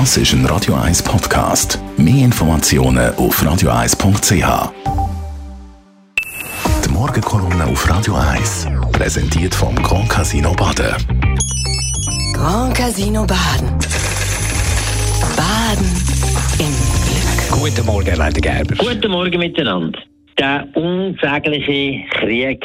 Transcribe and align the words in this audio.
Das 0.00 0.16
ist 0.16 0.32
ein 0.32 0.44
Radio 0.46 0.74
1 0.74 1.04
Podcast. 1.04 1.78
Mehr 1.96 2.24
Informationen 2.24 3.14
auf 3.14 3.40
radio1.ch. 3.40 4.72
Die 6.84 6.88
Morgenkolumne 6.88 7.64
auf 7.66 7.88
Radio 7.88 8.16
1 8.16 8.66
präsentiert 8.90 9.54
vom 9.54 9.76
Grand 9.76 10.08
Casino 10.08 10.52
Baden. 10.54 10.96
Grand 12.32 12.76
Casino 12.76 13.24
Baden. 13.24 13.68
Baden 15.36 15.86
im 16.58 16.74
Glück. 17.06 17.60
Guten 17.62 17.86
Morgen, 17.86 18.16
Leiter 18.16 18.40
Gerber. 18.40 18.74
Guten 18.74 19.12
Morgen 19.12 19.38
miteinander. 19.38 20.00
Der 20.36 20.66
unsägliche 20.74 22.04
Krieg 22.10 22.64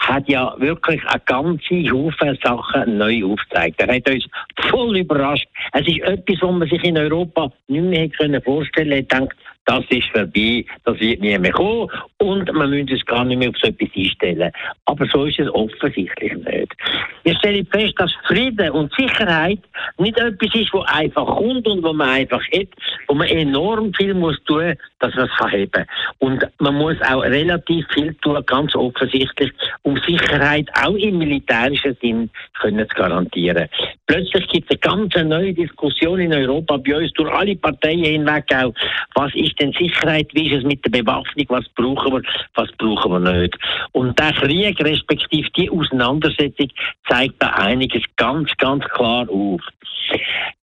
hat 0.00 0.28
ja 0.28 0.54
wirklich 0.58 1.00
eine 1.06 1.22
ganze 1.24 1.90
Haufen 1.90 2.38
Sachen 2.42 2.98
neu 2.98 3.24
aufgezeigt. 3.24 3.80
Er 3.80 3.94
hat 3.94 4.08
uns 4.10 4.26
voll 4.68 4.98
überrascht. 4.98 5.48
Es 5.72 5.86
ist 5.86 6.00
etwas, 6.00 6.36
was 6.40 6.52
man 6.52 6.68
sich 6.68 6.82
in 6.84 6.98
Europa 6.98 7.52
nicht 7.68 7.82
mehr 7.82 8.08
können 8.08 8.42
vorstellen 8.42 9.06
konnte. 9.08 9.14
Er 9.14 9.20
denkt, 9.20 9.36
das 9.68 9.84
ist 9.90 10.08
vorbei, 10.08 10.64
das 10.84 10.98
wird 10.98 11.20
nie 11.20 11.38
mehr 11.38 11.52
kommen 11.52 11.90
und 12.16 12.50
man 12.54 12.70
müsste 12.70 12.94
es 12.94 13.04
gar 13.04 13.22
nicht 13.26 13.36
mehr 13.36 13.50
auf 13.50 13.56
so 13.58 13.68
etwas 13.68 13.90
einstellen. 13.94 14.50
Aber 14.86 15.06
so 15.12 15.26
ist 15.26 15.38
es 15.38 15.52
offensichtlich 15.52 16.32
nicht. 16.38 16.74
Wir 17.22 17.34
stellen 17.34 17.66
fest, 17.66 17.92
dass 17.98 18.10
Frieden 18.26 18.70
und 18.70 18.90
Sicherheit 18.94 19.58
nicht 19.98 20.18
etwas 20.18 20.54
ist, 20.54 20.72
wo 20.72 20.80
einfach 20.86 21.26
kommt 21.26 21.68
und 21.68 21.82
wo 21.82 21.92
man 21.92 22.08
einfach 22.08 22.42
hat, 22.50 22.68
wo 23.08 23.14
man 23.14 23.28
enorm 23.28 23.92
viel 23.92 24.14
muss 24.14 24.42
tun, 24.44 24.74
dass 25.00 25.14
man 25.14 25.26
es 25.26 25.36
kann 25.36 25.52
haben. 25.52 25.86
Und 26.18 26.48
man 26.60 26.74
muss 26.74 26.96
auch 27.02 27.20
relativ 27.20 27.86
viel 27.92 28.14
tun, 28.22 28.42
ganz 28.46 28.74
offensichtlich, 28.74 29.52
um 29.82 29.98
Sicherheit 29.98 30.66
auch 30.82 30.94
im 30.94 31.18
militärischen 31.18 31.94
Sinn 32.00 32.30
können 32.58 32.88
zu 32.88 32.94
garantieren. 32.94 33.68
Plötzlich 34.06 34.48
gibt 34.48 34.72
es 34.72 34.80
eine 34.82 34.98
ganz 34.98 35.14
neue 35.28 35.52
Diskussion 35.58 36.20
in 36.20 36.32
Europa, 36.32 36.76
bei 36.76 36.96
uns 36.96 37.12
durch 37.12 37.30
alle 37.32 37.56
Parteien 37.56 38.04
hinweg 38.04 38.44
auch, 38.54 38.72
was 39.14 39.34
ist 39.34 39.60
denn 39.60 39.72
Sicherheit, 39.72 40.28
wie 40.32 40.48
ist 40.48 40.58
es 40.58 40.64
mit 40.64 40.84
der 40.84 40.90
Bewaffnung, 40.90 41.46
was 41.48 41.68
brauchen 41.70 42.12
wir, 42.12 42.22
was 42.54 42.70
brauchen 42.78 43.12
wir 43.12 43.32
nicht. 43.32 43.58
Und 43.92 44.18
der 44.18 44.32
Krieg, 44.32 44.78
respektive 44.80 45.50
die 45.50 45.70
Auseinandersetzung, 45.70 46.68
zeigt 47.08 47.42
da 47.42 47.48
einiges 47.54 48.02
ganz, 48.16 48.50
ganz 48.58 48.84
klar 48.84 49.28
auf. 49.28 49.60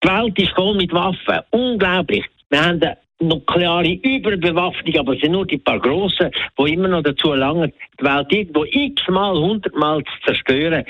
Die 0.04 0.08
Welt 0.08 0.38
ist 0.38 0.52
voll 0.54 0.76
mit 0.76 0.92
Waffen. 0.92 1.40
Unglaublich. 1.50 2.24
Wir 2.50 2.62
haben 2.62 2.82
eine 2.82 2.98
nukleare 3.20 3.92
Überbewaffnung, 4.02 4.96
aber 4.98 5.14
es 5.14 5.20
sind 5.20 5.32
nur 5.32 5.46
die 5.46 5.58
paar 5.58 5.80
Grossen, 5.80 6.30
die 6.58 6.72
immer 6.72 6.88
noch 6.88 7.02
dazu 7.02 7.32
langen, 7.32 7.72
die 7.98 8.04
Welt 8.04 8.32
irgendwo 8.32 8.64
x-mal, 8.64 9.34
hundertmal 9.34 10.02
zu 10.04 10.12
zerstören. 10.26 10.84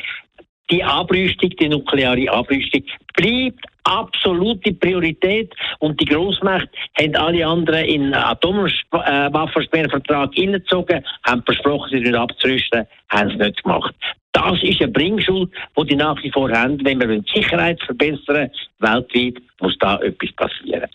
Die 0.70 0.82
Abrüstung, 0.82 1.50
die 1.50 1.68
nukleare 1.68 2.30
Abrüstung, 2.30 2.82
bleibt 3.14 3.60
absolute 3.84 4.72
Priorität 4.74 5.54
und 5.78 5.98
die 6.00 6.04
Großmächte 6.04 6.68
haben 6.98 7.16
alle 7.16 7.46
anderen 7.46 7.84
in 7.84 8.12
Atomwaffensperrvertrag 8.14 10.34
hineingezogen, 10.34 11.04
haben 11.24 11.42
versprochen, 11.44 11.90
sie 11.90 12.00
nicht 12.00 12.14
abzurüsten, 12.14 12.86
haben 13.08 13.30
es 13.30 13.38
nicht 13.38 13.62
gemacht. 13.62 13.94
Das 14.32 14.62
ist 14.62 14.80
eine 14.80 14.90
Bringschuld, 14.90 15.50
die 15.76 15.86
die 15.86 15.96
nach 15.96 16.22
wie 16.22 16.30
vor 16.30 16.50
haben. 16.50 16.82
Wenn 16.84 17.00
wir 17.00 17.20
die 17.20 17.32
Sicherheit 17.34 17.82
verbessern 17.82 18.50
weltweit, 18.78 19.34
muss 19.60 19.76
da 19.78 19.98
etwas 19.98 20.32
passieren. 20.32 20.88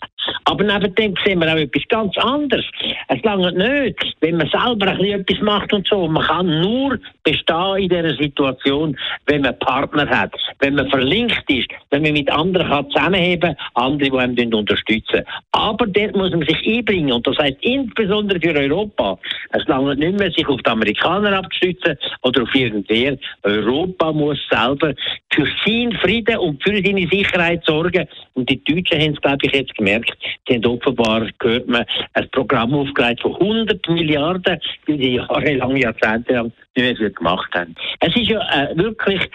Aber 0.48 0.64
neben 0.64 0.94
dem 0.94 1.14
sehen 1.26 1.40
wir 1.40 1.52
auch 1.52 1.58
etwas 1.58 1.82
ganz 1.88 2.16
anderes. 2.16 2.64
Es 3.08 3.22
lange 3.22 3.52
nicht, 3.52 4.16
wenn 4.20 4.38
man 4.38 4.48
selber 4.48 4.86
ein 4.86 4.96
bisschen 4.96 5.20
etwas 5.20 5.40
macht 5.42 5.72
und 5.74 5.86
so. 5.86 6.08
Man 6.08 6.24
kann 6.24 6.60
nur 6.62 6.98
bestehen 7.22 7.76
in 7.76 7.88
dieser 7.90 8.16
Situation, 8.16 8.96
wenn 9.26 9.42
man 9.42 9.58
Partner 9.58 10.08
hat, 10.08 10.32
wenn 10.60 10.76
man 10.76 10.88
verlinkt 10.88 11.44
ist, 11.48 11.68
wenn 11.90 12.00
man 12.00 12.14
mit 12.14 12.30
anderen 12.30 12.90
zusammenheben 12.90 13.56
kann, 13.56 13.66
andere, 13.74 14.10
die 14.10 14.16
einem 14.16 14.54
unterstützen. 14.54 15.22
Aber 15.52 15.86
dort 15.86 16.16
muss 16.16 16.30
man 16.30 16.46
sich 16.46 16.66
einbringen. 16.66 17.12
Und 17.12 17.26
das 17.26 17.36
heißt 17.36 17.58
insbesondere 17.60 18.40
für 18.40 18.58
Europa. 18.58 19.18
Es 19.52 19.66
lange 19.66 19.96
nicht 19.96 20.18
mehr, 20.18 20.30
sich 20.30 20.48
auf 20.48 20.62
die 20.62 20.70
Amerikaner 20.70 21.36
abzustützen 21.36 21.98
oder 22.22 22.44
auf 22.44 22.54
irgendwer. 22.54 23.18
Europa 23.42 24.12
muss 24.12 24.38
selber 24.50 24.94
für 25.30 25.46
seinen 25.66 25.92
Frieden 25.98 26.38
und 26.38 26.62
für 26.62 26.82
seine 26.82 27.06
Sicherheit 27.06 27.62
sorgen. 27.66 28.08
Und 28.32 28.48
die 28.48 28.62
Deutschen 28.64 28.98
haben 28.98 29.12
es, 29.12 29.20
glaube 29.20 29.38
ich, 29.42 29.52
jetzt 29.52 29.74
gemerkt. 29.74 30.16
Sie 30.46 30.54
haben 30.54 30.66
offenbar, 30.66 31.26
gehört 31.38 31.68
man, 31.68 31.84
ein 32.14 32.28
Programm 32.30 32.74
aufgelegt 32.74 33.22
von 33.22 33.34
100 33.34 33.88
Milliarden, 33.88 34.58
weil 34.86 34.98
sie 34.98 35.16
jahrelang, 35.16 35.76
jahrzehntelang 35.76 36.52
nicht 36.76 37.00
mehr 37.00 37.10
gemacht 37.10 37.54
haben. 37.54 37.74
Es 38.00 38.14
ist 38.14 38.28
ja 38.28 38.40
äh, 38.52 38.76
wirklich 38.76 39.28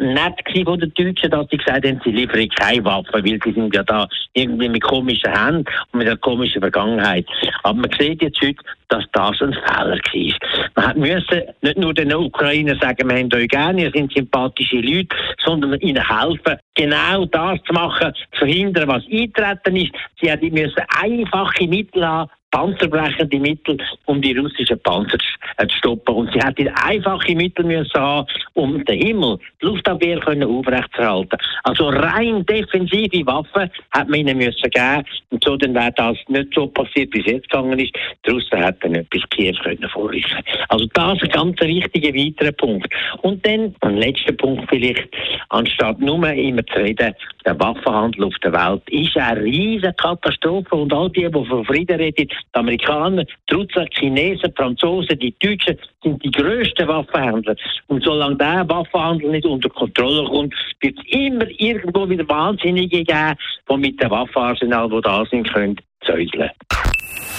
nett 0.00 0.34
von 0.64 0.80
den 0.80 0.92
Deutschen, 0.94 1.30
dass 1.30 1.46
sie 1.50 1.58
gesagt 1.58 1.86
haben, 1.86 2.00
sie 2.04 2.10
liefern 2.10 2.48
keine 2.48 2.84
Waffen, 2.84 3.12
weil 3.12 3.22
sie 3.22 3.52
sind 3.52 3.74
ja 3.74 3.82
da 3.82 4.08
irgendwie 4.32 4.68
mit 4.68 4.82
komischen 4.82 5.32
Händen 5.32 5.64
und 5.92 5.98
mit 5.98 6.06
einer 6.06 6.16
komischen 6.16 6.60
Vergangenheit. 6.60 7.26
Aber 7.62 7.74
man 7.74 7.90
sieht 7.98 8.22
jetzt 8.22 8.40
heute, 8.42 8.62
dass 8.88 9.04
das 9.12 9.40
ein 9.40 9.52
Fehler 9.52 9.98
war. 9.98 10.49
Müssen 10.96 11.42
nicht 11.62 11.78
nur 11.78 11.94
den 11.94 12.14
Ukrainern 12.14 12.78
sagen, 12.78 13.08
wir 13.08 13.18
haben 13.18 13.32
euch 13.32 13.48
gerne, 13.48 13.82
ihr 13.82 13.90
sind 13.90 14.12
sympathische 14.12 14.76
Leute, 14.76 15.16
sondern 15.44 15.78
ihnen 15.80 16.02
helfen, 16.06 16.56
genau 16.74 17.24
das 17.26 17.62
zu 17.64 17.72
machen, 17.72 18.12
zu 18.32 18.38
verhindern, 18.38 18.88
was 18.88 19.04
eintreten 19.10 19.76
ist. 19.76 19.92
Sie 20.20 20.50
müssen 20.50 20.82
einfache 21.00 21.66
Mittel 21.66 22.06
haben, 22.06 22.30
panzerbrechende 22.50 23.38
Mittel, 23.38 23.78
um 24.06 24.20
die 24.20 24.36
russischen 24.36 24.80
Panzer 24.80 25.18
zu 25.18 25.76
stoppen. 25.76 26.14
Und 26.14 26.32
sie 26.32 26.40
hätten 26.40 26.68
einfache 26.68 27.34
Mittel 27.34 27.64
müssen 27.64 28.00
haben, 28.00 28.26
um 28.54 28.84
den 28.84 29.00
Himmel, 29.00 29.38
die 29.60 29.66
Luftabwehr 29.66 30.18
können 30.20 30.48
aufrechtzuerhalten. 30.48 31.38
Also 31.64 31.88
rein 31.88 32.44
defensive 32.46 33.26
Waffen 33.26 33.70
hat 33.92 34.08
man 34.08 34.20
ihnen 34.20 34.38
müssen 34.38 34.70
geben. 34.70 35.04
Und 35.30 35.44
so 35.44 35.56
dann 35.56 35.74
wäre 35.74 35.92
das 35.92 36.16
nicht 36.28 36.54
so 36.54 36.66
passiert, 36.66 37.14
wie 37.14 37.20
es 37.20 37.26
jetzt 37.26 37.50
gegangen 37.50 37.78
ist. 37.78 37.94
Die 38.26 38.30
Russen 38.30 38.58
hätten 38.58 38.92
nicht 38.92 39.10
bis 39.10 39.22
Kiew 39.30 39.54
können 39.62 39.88
vorrücken. 39.88 40.42
Also 40.68 40.86
das 40.92 41.14
ist 41.14 41.22
ein 41.24 41.30
ganz 41.30 41.60
wichtiger 41.60 42.14
weiterer 42.14 42.52
Punkt. 42.52 42.92
Und 43.22 43.46
dann 43.46 43.74
ein 43.80 43.96
letzter 43.96 44.32
Punkt 44.32 44.68
vielleicht, 44.68 45.08
anstatt 45.50 46.00
nur 46.00 46.26
immer 46.30 46.66
zu 46.66 46.78
reden, 46.78 47.14
der 47.44 47.58
Waffenhandel 47.58 48.24
auf 48.24 48.34
der 48.42 48.52
Welt 48.52 48.82
ist 48.90 49.16
eine 49.16 49.42
riesige 49.42 49.92
Katastrophe 49.94 50.74
und 50.74 50.92
all 50.92 51.10
die, 51.10 51.30
die 51.30 51.44
von 51.46 51.64
Frieden 51.64 51.96
reden, 51.96 52.28
die 52.28 52.36
Amerikaner, 52.52 53.24
die 53.24 53.54
Russen, 53.54 53.86
die 53.92 53.98
Chinesen, 53.98 54.50
die 54.50 54.56
Franzosen, 54.56 55.18
die 55.18 55.34
Deutschen 55.40 55.78
sind 56.02 56.22
die 56.24 56.30
grössten 56.30 56.88
Waffenhändler. 56.88 57.56
Und 57.86 58.04
solange 58.04 58.36
der 58.36 58.68
Waffenhandel 58.68 59.30
nicht 59.30 59.46
unter 59.46 59.68
Kontrolle 59.68 60.28
kommt, 60.28 60.54
wird 60.80 60.98
es 60.98 61.04
immer 61.12 61.46
irgendwo 61.58 62.08
wieder 62.08 62.28
Wahnsinnige 62.28 63.04
geben, 63.04 63.36
die 63.70 63.76
mit 63.76 64.02
dem 64.02 64.10
Waffenarsenal, 64.10 64.88
die 64.88 65.00
da 65.00 65.24
sind, 65.30 65.52
können, 65.52 65.76
zäuseln. 66.04 66.50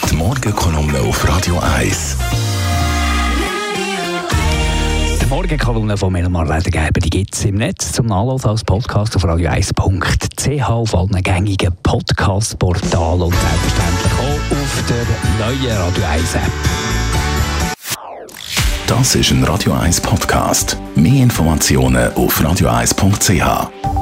Die 0.10 0.16
Morgenkolumne 0.16 1.00
auf 1.00 1.28
Radio 1.28 1.60
1. 1.78 2.41
Morgenkolumne 5.42 5.98
von 5.98 6.14
Melmar 6.14 6.46
Ledergeber, 6.46 7.00
die 7.00 7.10
gibt 7.10 7.34
es 7.34 7.46
im 7.46 7.56
Netz 7.56 7.94
zum 7.94 8.06
Nachladen 8.06 8.46
als 8.46 8.64
Podcast 8.64 9.16
auf 9.16 9.26
radio1.ch 9.26 10.70
auf 10.70 10.94
allen 10.94 11.24
gängigen 11.24 11.76
Podcast-Portalen 11.82 13.24
und 13.24 13.34
selbstverständlich 13.34 14.14
auch 14.20 14.52
auf 14.52 14.84
der 14.88 15.04
neuen 15.44 15.78
Radio 15.78 16.04
1 16.12 16.36
App. 16.36 16.52
Das 18.86 19.16
ist 19.16 19.32
ein 19.32 19.44
Radio 19.44 19.74
1 19.74 20.02
Podcast. 20.02 20.78
Mehr 20.94 21.24
Informationen 21.24 22.14
auf 22.14 22.40
radio1.ch. 22.40 24.01